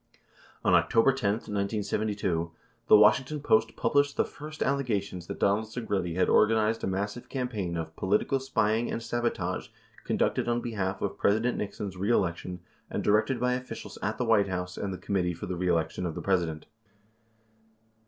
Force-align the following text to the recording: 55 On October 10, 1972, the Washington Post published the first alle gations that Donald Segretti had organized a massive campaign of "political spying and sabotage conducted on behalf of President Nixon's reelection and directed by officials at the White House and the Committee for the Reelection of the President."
55 0.63 0.65
On 0.65 0.73
October 0.73 1.13
10, 1.13 1.31
1972, 1.31 2.51
the 2.87 2.97
Washington 2.97 3.39
Post 3.39 3.75
published 3.75 4.17
the 4.17 4.25
first 4.25 4.63
alle 4.63 4.81
gations 4.81 5.27
that 5.27 5.37
Donald 5.39 5.65
Segretti 5.67 6.15
had 6.15 6.27
organized 6.27 6.83
a 6.83 6.87
massive 6.87 7.29
campaign 7.29 7.77
of 7.77 7.95
"political 7.95 8.39
spying 8.39 8.91
and 8.91 9.03
sabotage 9.03 9.67
conducted 10.03 10.47
on 10.49 10.59
behalf 10.59 11.03
of 11.03 11.19
President 11.19 11.55
Nixon's 11.55 11.97
reelection 11.97 12.61
and 12.89 13.03
directed 13.03 13.39
by 13.39 13.53
officials 13.53 13.99
at 14.01 14.17
the 14.17 14.25
White 14.25 14.47
House 14.47 14.75
and 14.75 14.91
the 14.91 14.97
Committee 14.97 15.35
for 15.35 15.45
the 15.45 15.55
Reelection 15.55 16.07
of 16.07 16.15
the 16.15 16.21
President." 16.23 16.65